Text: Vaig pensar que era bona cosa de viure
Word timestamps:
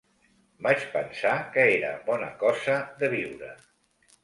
Vaig 0.67 0.85
pensar 0.93 1.35
que 1.57 1.67
era 1.75 1.93
bona 2.09 2.31
cosa 2.47 2.81
de 3.05 3.13
viure 3.15 3.53